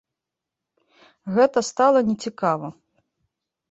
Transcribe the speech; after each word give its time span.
Гэта 1.37 1.59
стала 1.71 1.99
не 2.11 2.15
цікава. 2.27 2.67